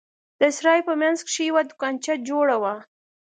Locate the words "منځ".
1.01-1.17